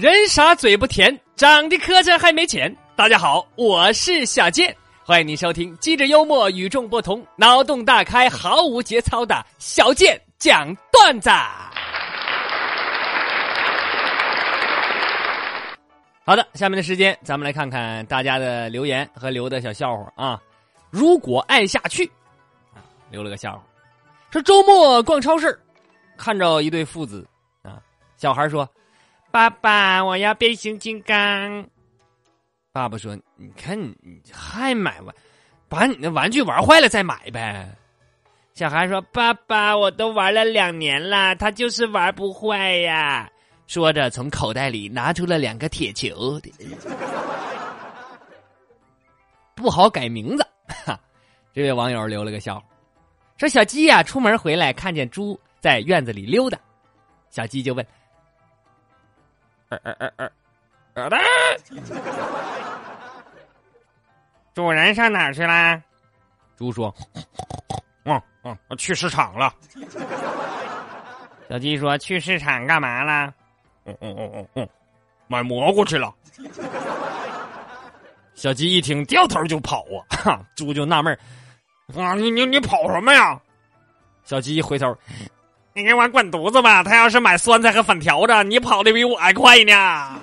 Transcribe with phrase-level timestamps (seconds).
[0.00, 2.74] 人傻嘴不甜，长得磕碜还没钱。
[2.96, 4.74] 大家好，我是小健，
[5.04, 11.28] 欢迎你收听机智幽默、与众不同、脑洞大开、毫无节操的小健讲段子。
[16.24, 20.40] 好的，下面的时间咱们来看看大家的留言和留的小笑话啊。
[20.88, 22.10] 如果爱下去，
[22.72, 23.62] 啊，留了个笑话，
[24.30, 25.60] 说周末逛超市，
[26.16, 27.28] 看着一对父子
[27.60, 27.76] 啊，
[28.16, 28.66] 小孩说
[29.30, 31.66] ：“爸爸，我要变形金刚。”
[32.72, 35.14] 爸爸说：“你看你还买玩，
[35.68, 37.68] 把你的玩具玩坏了再买呗。”
[38.54, 43.30] 小孩说：“爸爸，我都玩了两年了，他就是玩不坏呀。”
[43.66, 46.40] 说着，从口袋里拿出了两个铁球，
[49.54, 50.46] 不好改名字。
[50.84, 50.98] 哈，
[51.54, 52.64] 这位网友留了个笑话，
[53.36, 56.58] 说小鸡呀出门回来看见猪在院子里溜达，
[57.30, 57.86] 小鸡就问
[64.54, 65.82] ：“主人上哪儿去啦？”
[66.56, 66.94] 猪说
[68.04, 69.54] ：“嗯嗯，去市场了。”
[71.48, 73.32] 小鸡说：“去市场干嘛啦？”
[73.86, 74.68] 嗯嗯嗯嗯嗯，
[75.26, 76.14] 买蘑菇去了。
[78.34, 80.00] 小鸡一听，掉头就跑啊！
[80.16, 81.18] 哈，猪就纳闷
[81.96, 83.40] 啊，你你你跑什么呀？
[84.24, 84.96] 小鸡一回头，
[85.72, 86.82] 你给我滚犊子吧！
[86.82, 90.20] 他要是买酸菜和粉条子，你跑的比我还快呢。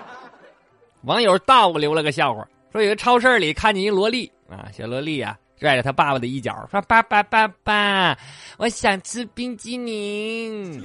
[1.02, 8.16] 网友大武留了个笑话，说有个超市里看见一萝莉啊，小萝莉啊，拽着他爸爸的衣角，说：“爸爸爸爸，
[8.58, 10.82] 我想吃冰激凌。”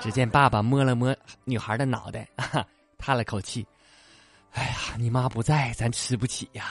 [0.00, 2.64] 只见爸爸摸了摸女孩的脑袋，啊
[2.98, 3.66] 叹了口气
[4.54, 6.64] ：“哎呀，你妈不在，咱吃不起呀。”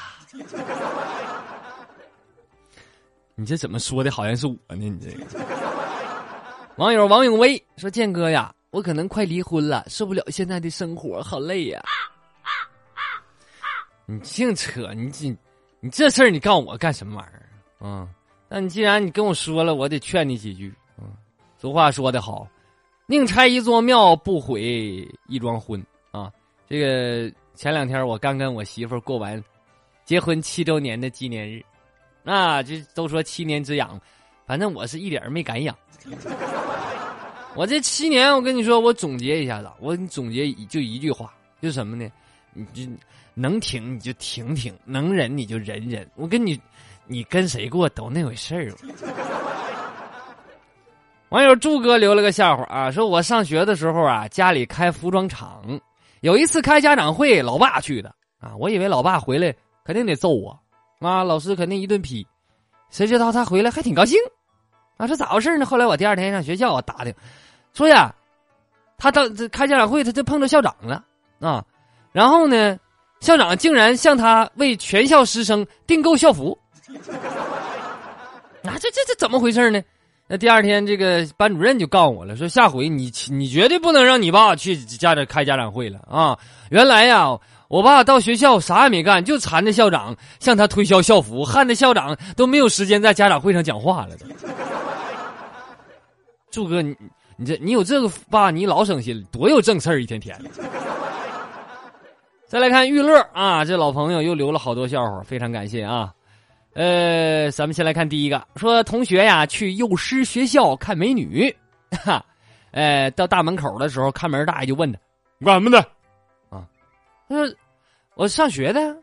[3.36, 4.10] 你这怎么说的？
[4.10, 4.90] 好像是我呢？
[4.90, 5.26] 你这个
[6.78, 11.84] 网友王永威说：“建哥呀，我可能快离婚了，受不了现在的生活，好累呀。”
[14.08, 14.94] 你净扯！
[14.94, 15.36] 你这
[15.80, 17.50] 你这事儿，你告我干什么玩意儿？
[17.82, 18.08] 嗯，
[18.48, 20.74] 那你既然你跟我说了，我得劝你几句。
[20.98, 21.12] 嗯，
[21.58, 22.48] 俗话说得好。
[23.08, 26.32] 宁拆一座庙，不毁一桩婚啊！
[26.68, 29.44] 这个前两天我刚跟我媳妇过完
[30.04, 31.64] 结婚七周年的纪念日，
[32.26, 33.98] 啊，这都说七年之痒，
[34.46, 35.76] 反正我是一点没敢养。
[37.56, 42.10] 我这七年，我跟你说，我总结一下子，我总结就一句话，就什么呢？
[42.52, 42.92] 你就
[43.34, 46.06] 能挺你就挺挺，能忍你就忍忍。
[46.16, 46.60] 我跟你，
[47.06, 48.74] 你跟谁过都那回事儿。
[51.30, 55.80] 网友祝哥留了个笑话啊，说我上学的时候啊，家里开服装厂，
[56.22, 59.54] 有一次开家长会，老爸去的啊，我以为老爸回来
[59.84, 60.58] 肯定得揍我，
[61.06, 62.26] 啊，老师肯定一顿批，
[62.90, 64.18] 谁知道他回来还挺高兴，
[64.98, 65.66] 啊，这咋回事呢？
[65.66, 67.14] 后来我第二天上学校我打听，
[67.74, 68.14] 说呀，
[68.98, 71.04] 他到这开家长会，他就碰到校长了
[71.40, 71.64] 啊，
[72.12, 72.78] 然后呢，
[73.20, 76.58] 校长竟然向他为全校师生订购校服，
[78.64, 79.82] 啊，这这这怎么回事呢？
[80.28, 86.36] 那第二天，这个班主任就告我了，说下回你你绝对不能让你爸去家长开家长会了啊！
[86.72, 94.16] 原来呀，我爸到学校啥也没干，就缠着校长向他推销校服，害得校长都没有时间在家长会上讲话了。
[96.52, 96.96] 祝哥，你
[97.38, 100.50] 你这你有这个爸，你老省心了，多有正事儿，一天天的。
[102.48, 106.14] 再来看玉乐啊，这老朋友又留了好多笑话，非常感谢啊。
[106.76, 111.54] 呃，咱们先来看第一个，说同学呀去幼师学校看美女，
[112.04, 112.24] 哈，
[112.72, 115.00] 呃，到大门口的时候，看门大爷就问他
[115.44, 115.86] 干什么的，
[117.28, 117.56] 他说
[118.16, 118.98] 我上学的。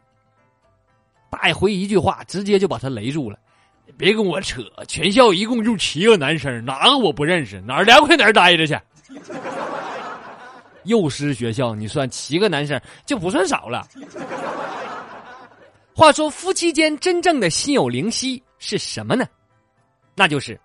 [1.30, 3.38] 大爷回一句话，直接就把他雷住了，
[3.96, 8.78] 别跟我扯，全校一共就七个男生，哪个我不认识，哪儿凉快哪儿待着去。
[10.84, 13.88] 幼师学校，你算七个男生就不算少了。
[15.96, 19.24] 话说夫妻间真正的心有灵犀是什么呢？
[20.14, 20.60] 那就是，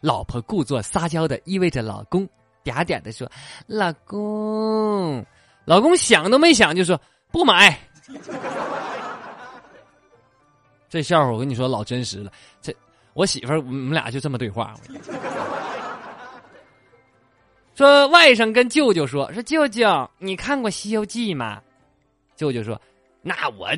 [0.00, 2.24] 老婆故作撒娇的意味着老公
[2.64, 3.28] 嗲嗲的说
[3.66, 5.26] ：“老公，
[5.66, 6.98] 老公想都没想就说
[7.30, 7.78] 不买。
[10.88, 12.32] ”这笑话我跟你说老真实了。
[12.62, 12.74] 这
[13.12, 14.74] 我媳妇儿我们俩就这么对话。
[17.74, 21.60] 说外甥跟舅舅说：“说舅舅，你看过《西游记》吗？”
[22.34, 22.80] 舅舅说
[23.20, 23.68] ：“那我。”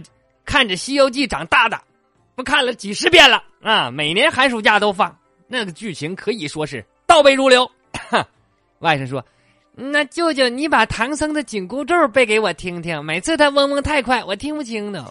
[0.44, 1.79] 看着《西游记》长大的，
[2.35, 3.90] 不看了几十遍了啊！
[3.90, 5.14] 每年寒暑假都放，
[5.46, 7.70] 那个剧情可以说是倒背如流。
[8.81, 9.23] 外甥说
[9.80, 15.06] ：“那舅舅，你把唐僧的紧箍咒背给我听听，每次他嗡嗡太快，我听不清呢。”，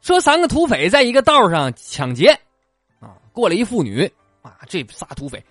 [0.00, 2.30] 说三个土匪在一个道上抢劫，
[3.00, 4.10] 啊，过来一妇女，
[4.40, 5.44] 啊，这仨土匪，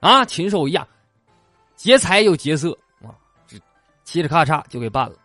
[0.00, 0.88] 啊，禽兽一样，
[1.76, 2.70] 劫财又劫色，
[3.02, 3.12] 啊，
[3.46, 3.58] 这
[4.06, 5.16] 嘁哩咔嚓就给办了。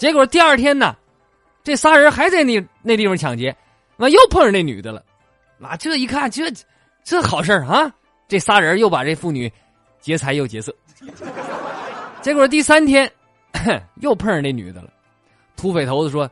[0.00, 0.96] 结果第二天呢，
[1.62, 3.54] 这仨人还在那那地方抢劫，
[3.98, 5.04] 完又碰上那女的了，
[5.60, 6.50] 啊，这一看这
[7.04, 7.92] 这好事啊，
[8.26, 9.52] 这仨人又把这妇女
[10.00, 10.74] 劫财又劫色。
[12.22, 13.12] 结果第三天
[14.00, 14.88] 又碰上那女的了，
[15.54, 16.22] 土匪头子说：“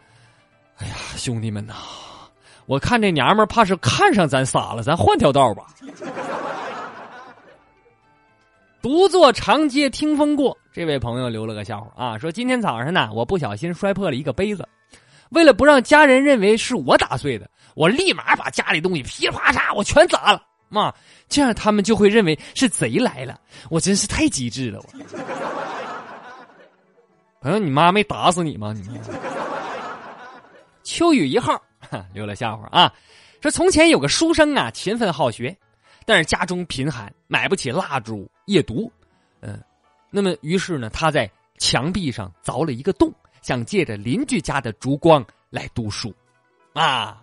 [0.80, 1.74] 哎呀，兄弟们呐，
[2.64, 5.66] 我看这娘们怕是看上咱仨了，咱换条道吧。”
[8.80, 14.64] 独坐长街听风过，这位朋友留了个笑话啊，说今天早上呢，我不小心摔破了一个杯子，
[15.30, 20.94] 为了不让家人认为是我打碎的，我立马把家里东西噼里啪嚓我全砸了，妈，
[21.28, 23.40] 这样他们就会认为是贼来了，
[23.70, 24.88] 我真是太机智了，我。
[27.40, 28.72] 朋友，你妈没打死你吗？
[28.72, 28.88] 你
[30.84, 31.60] 秋雨一号
[32.14, 32.94] 留了笑话啊，
[33.42, 35.56] 说从前有个书生啊，勤奋好学。
[36.06, 38.90] 但是家中贫寒，买不起蜡烛夜读，
[39.40, 39.60] 嗯，
[40.10, 43.12] 那么于是呢，他在墙壁上凿了一个洞，
[43.42, 46.14] 想借着邻居家的烛光来读书，
[46.72, 47.22] 啊，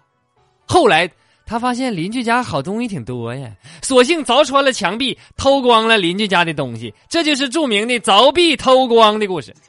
[0.68, 1.10] 后来
[1.46, 3.52] 他发现邻居家好东西挺多呀，
[3.82, 9.56] 索性凿穿了墙壁，偷光了邻居家的东西，这就是著名的凿壁偷光的故事。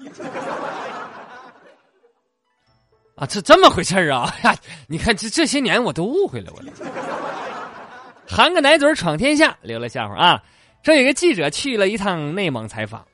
[3.17, 4.31] 啊，这这么回事啊？
[4.89, 6.63] 你看这这些年我都误会了，我。
[8.29, 10.43] 含个奶嘴闯天下，留了笑话啊！
[10.87, 13.05] 说有个记者去了一趟内蒙采访，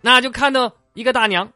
[0.00, 1.52] 那就看到一个大娘，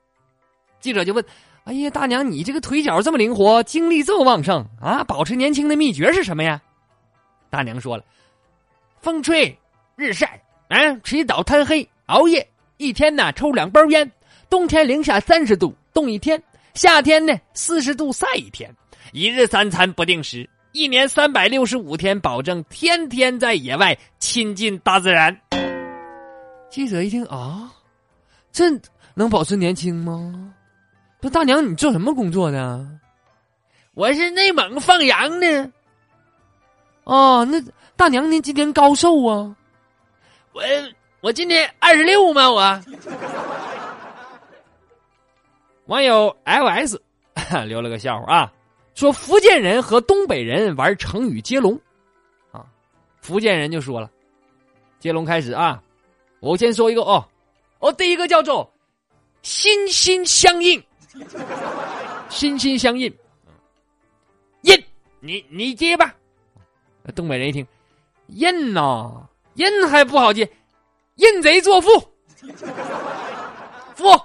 [0.79, 1.25] 记者就问
[1.64, 6.61] ：“哎呀，大娘，你这个腿脚这么灵活，精力这么旺盛啊，保持年轻的秘诀是什么呀？”
[7.49, 8.05] 大娘说了
[9.00, 9.58] ：“风吹
[9.96, 10.38] 日晒，
[10.69, 12.46] 啊，起早贪黑，熬夜，
[12.76, 14.12] 一天呢抽两包烟，
[14.50, 16.43] 冬天零下三十度冻一天，
[16.75, 18.70] 夏天呢四十度晒一天，
[19.12, 25.38] 一日三餐不定时。”一年三百六十五天，保证天天在野外亲近大自然。
[26.70, 27.70] 记者一听啊，
[28.50, 28.64] 这
[29.14, 30.54] 能保持年轻吗？
[31.20, 32.86] 不，大娘，你做什么工作的？
[33.92, 35.70] 我是内蒙放羊的。
[37.04, 37.62] 哦，那
[37.94, 39.54] 大娘您今年高寿啊？
[40.52, 40.62] 我
[41.20, 42.50] 我今年二十六吗？
[42.50, 42.80] 我。
[45.84, 47.02] 网友 L S
[47.69, 48.52] 留了个笑话啊。
[48.94, 51.78] 说福建人和东北人玩成语接龙，
[52.50, 52.66] 啊，
[53.20, 54.10] 福建人就说了，
[55.00, 55.82] 接龙开始啊，
[56.40, 57.26] 我先说一个哦，
[57.78, 58.70] 哦，第一个叫做
[59.42, 60.82] 心心相印，
[62.28, 63.12] 心心相印，
[64.60, 64.84] 印，
[65.20, 66.14] 你你接吧，
[67.14, 67.66] 东北人一听，
[68.26, 70.48] 印呐，印还不好接，
[71.16, 71.88] 印贼作父，
[73.96, 74.20] 父，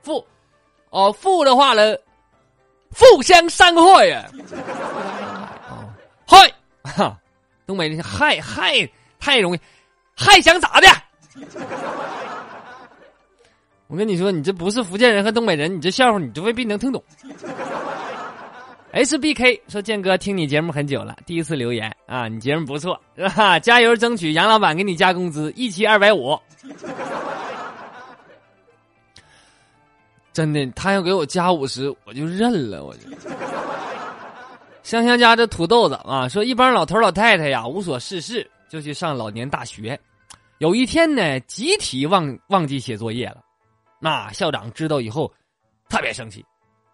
[0.00, 0.26] 父，
[0.88, 1.94] 哦，父的话呢。
[2.94, 4.30] 互相伤害呀！
[6.26, 6.52] 嗨
[6.82, 7.18] 哈，
[7.66, 9.60] 东北人害害太容易，
[10.14, 10.88] 还想咋的？
[13.88, 17.02] 我跟你说，你这不是福建人和东北人，你这笑话你就未必能听懂。
[18.92, 23.58] HBK 说：“建哥，听你节目很久了，第一次留言啊，你节目不错，是吧？
[23.58, 26.38] 加油，争取杨老板给你加工资，一期二百五。”
[30.32, 32.84] 真的，他要给我加五十，我就认了。
[32.84, 33.02] 我就
[34.82, 39.98] 香香家这土豆子啊，说一帮老头老太太呀无所事事，就去上老年大学。
[40.58, 43.42] 有一天呢，集体忘忘记写作业了，
[44.00, 45.30] 那校长知道以后
[45.88, 46.44] 特别生气，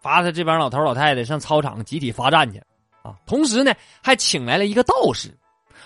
[0.03, 2.59] 罚他这帮老头老太太上操场集体罚站去
[3.03, 3.15] 啊。
[3.25, 5.31] 同时呢，还请来了一个道士，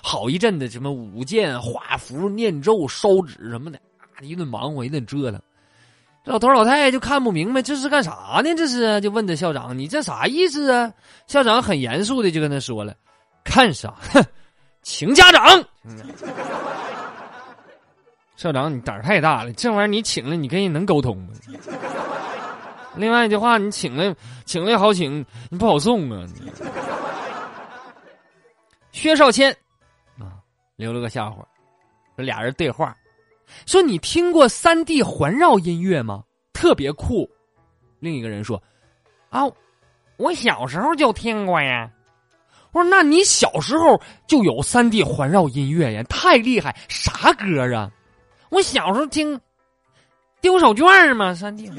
[0.02, 5.40] 好一阵子什么舞剑、画符、念咒、烧纸什么的啊，一顿忙活，一顿折腾。
[6.24, 8.54] 老头老太太就看不明白这是干啥呢？
[8.56, 10.92] 这是就问这校长：“你这啥意思啊？”
[11.26, 12.94] 校长很严肃的就跟他说了
[13.42, 13.92] ：“看啥？
[14.82, 15.42] 请家长。”
[18.36, 21.28] 校长，你胆儿太大了，这玩意儿你请了，你跟人能沟通吗？
[22.94, 24.14] 另外一句话，你请了，
[24.44, 26.24] 请了也好请，你不好送啊。
[28.92, 29.50] 薛少谦
[30.18, 30.38] 啊，
[30.76, 31.44] 留了个笑话，
[32.16, 32.96] 这俩人对话。
[33.66, 36.22] 说你听过三 D 环绕音乐吗？
[36.52, 37.28] 特别酷。
[37.98, 38.62] 另一个人说
[39.30, 39.42] ：“啊，
[40.16, 41.90] 我小时候就听过呀。”
[42.72, 46.02] 我说：“那你小时候就有三 D 环绕音乐呀？
[46.04, 46.74] 太厉害！
[46.88, 47.90] 啥歌啊？”
[48.50, 49.40] 我小时候听
[50.40, 51.70] 丢手绢嘛，三 D。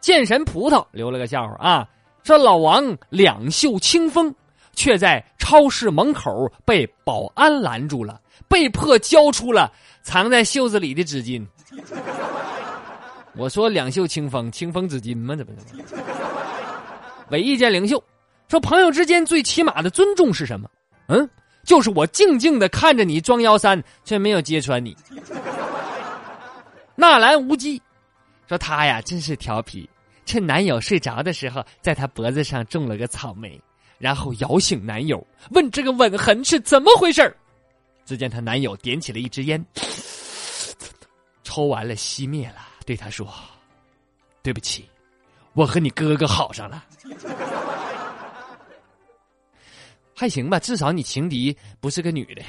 [0.00, 1.88] 剑神葡萄留了个笑话啊。
[2.24, 4.34] 说老王两袖清风，
[4.74, 11.44] 却在超市门口被保安拦住了，被迫交出了藏在袖子里的纸巾。
[13.34, 15.34] 我说两袖清风，清风纸巾吗？
[15.34, 15.58] 这不是？
[17.30, 18.02] 伪意见领袖
[18.48, 20.68] 说：“朋友之间最起码的尊重是什么？
[21.08, 21.28] 嗯，
[21.64, 24.94] 就是我静静的看着你装幺三，却没有揭穿你。
[26.94, 27.80] ”纳兰无忌
[28.46, 29.88] 说：“他呀，真是调皮，
[30.24, 33.60] 趁男友睡着的时候，在他脖子上种了个草莓，
[33.98, 37.36] 然后摇醒男友，问这个吻痕是怎么回事
[38.04, 39.64] 只见她男友点起了一支烟，
[41.44, 43.32] 抽完了熄灭了，对她说
[44.42, 44.88] ：“对不起。”
[45.54, 46.82] 我和你哥哥好上了，
[50.14, 52.42] 还行吧，至少你情敌不是个女的。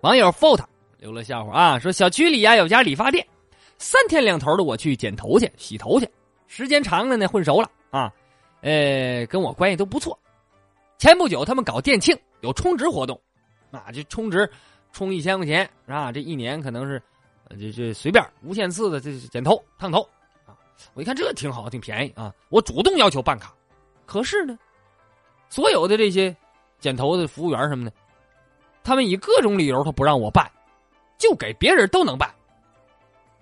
[0.00, 0.64] 网友 fold
[0.98, 3.26] 留了笑话啊，说小区里呀有家理发店，
[3.82, 6.08] 三天两头的我去剪头去、洗头去，
[6.46, 8.12] 时间长了呢混熟了啊，
[8.60, 10.16] 呃，跟我关系都不错。
[10.98, 13.20] 前不久他们搞店庆，有充值活动，
[13.72, 14.48] 啊，这充值
[14.92, 17.02] 充一千块钱啊，这一年可能是
[17.58, 20.08] 这这随便无限次的这剪头烫头。
[20.94, 22.32] 我一看这挺好，挺便宜啊！
[22.50, 23.52] 我主动要求办卡，
[24.06, 24.56] 可是呢，
[25.48, 26.34] 所有的这些
[26.78, 27.92] 剪头的服务员什么的，
[28.84, 30.48] 他们以各种理由他不让我办，
[31.18, 32.32] 就给别人都能办。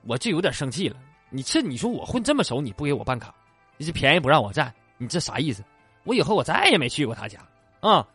[0.07, 0.97] 我就有点生气了。
[1.28, 3.35] 你这你说我混这么熟，你不给我办卡，
[3.76, 5.62] 你这便宜不让我占，你这啥意思？
[6.04, 7.38] 我以后我再也没去过他家
[7.80, 8.07] 啊！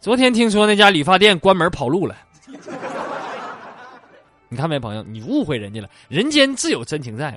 [0.00, 2.16] 昨天听说那家理发店关门跑路了。
[4.48, 5.90] 你看没，朋友，你误会人家了。
[6.08, 7.36] 人间自有真情在。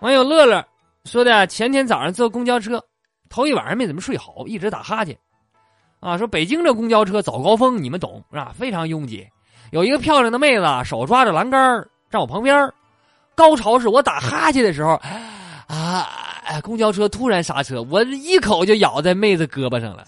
[0.00, 0.64] 网友乐乐
[1.04, 2.82] 说的，前天早上坐公交车，
[3.28, 5.16] 头一晚上没怎么睡好，一直打哈欠。
[6.00, 8.54] 啊，说北京这公交车早高峰，你们懂是吧？
[8.56, 9.28] 非常拥挤。
[9.72, 12.70] 有一个漂亮的妹子，手抓着栏杆站我旁边。
[13.34, 15.00] 高潮是我打哈欠的时候，
[15.66, 16.06] 啊，
[16.62, 20.04] 公交车突然刹车，我一口就咬在妹子胳膊上了。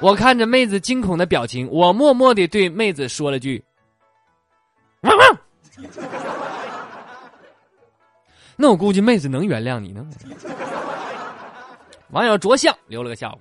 [0.00, 3.64] 我看着妹子惊恐的表情，我默默的对妹子说了句。
[5.02, 5.38] 汪汪！
[8.56, 10.04] 那我估计妹子能原谅你呢。
[12.10, 13.38] 网友着相留了个笑话，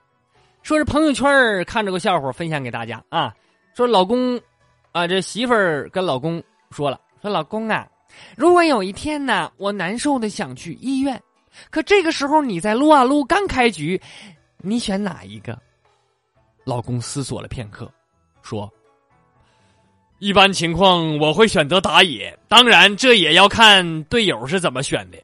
[0.61, 3.33] 说是朋友圈看着个笑话，分享给大家啊。
[3.75, 4.39] 说老公
[4.91, 6.41] 啊，这媳妇儿跟老公
[6.71, 7.87] 说了，说老公啊，
[8.35, 11.21] 如果有一天呢，我难受的想去医院，
[11.69, 14.01] 可这个时候你在撸啊撸刚开局，
[14.57, 15.57] 你选哪一个？
[16.63, 17.91] 老公思索了片刻，
[18.41, 18.71] 说。
[20.19, 25.17] 一般情况我会选择打野，当然这也要看队友是怎么选的。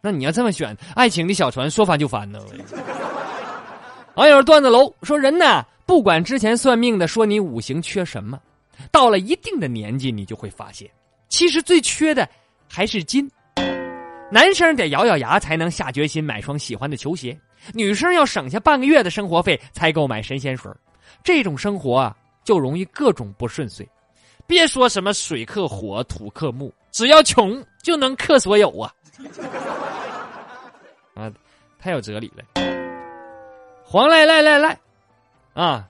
[0.00, 2.40] 那你要这么选，爱情的小船说翻就翻呢。
[4.14, 8.38] 网友段子楼说：“人呢，不管之前算命的说你五行缺什么，
[8.90, 10.90] 到了一定的年纪，你就会发现，
[11.28, 12.28] 其实最缺的
[12.68, 13.30] 还是金。
[14.30, 17.38] 男生得咬咬牙才能下决心买双喜欢的球鞋，
[17.72, 20.68] 女生要省下半个月的生活费才够买神仙水。”
[21.22, 23.88] 这种生活啊，就容易各种不顺遂。
[24.44, 28.92] 别说什么水克火，土克木，只要穷就能克所有啊！
[31.14, 31.32] 啊，
[31.78, 32.44] 太有哲理了。
[33.84, 34.76] 黄赖赖赖赖，
[35.56, 35.88] 啊，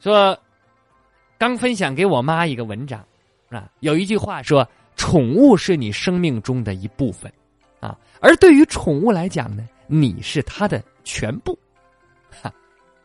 [0.00, 0.36] 说
[1.36, 3.04] 刚分享给我妈一个文章
[3.50, 7.30] 啊，有一句话说：“宠物是你生命中的一部分
[7.80, 11.58] 啊，而对于宠物来讲呢，你是它的全部。”
[12.42, 12.50] 哈，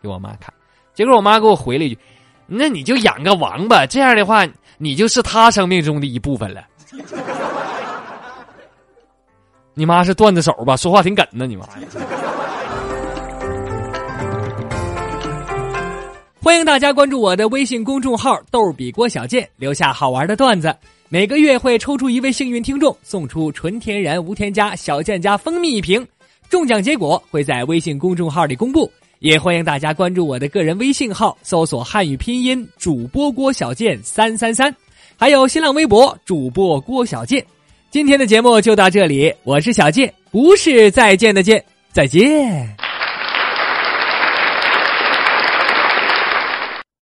[0.01, 0.53] 给我妈看。
[0.93, 1.99] 结果我妈给我回了一句
[2.47, 6.65] ：“那你就养个王八，这样的话，你就是他生命中的一部分了。
[9.75, 10.77] ”你妈是段子手吧？
[10.77, 11.67] 说话挺梗呢，你妈
[16.49, 20.75] 欢迎大家关注我的微信公众号“逗比郭小贱”，留下好玩的段子。
[21.07, 26.03] 每个月会抽出一位幸运听众，送出纯天然无添加小贱家蜂蜜一瓶。
[26.49, 28.91] 中奖结果会在微信公众号里公布。
[29.19, 34.75] 也欢迎大家关注我的个人微信号，搜索汉语拼音主播郭小贱三三三，
[35.17, 37.45] 还有新浪微博主播郭小贱。
[37.91, 41.63] 今天的节目就到这里，我是小贱，不是再见的见，
[41.93, 42.75] 再见。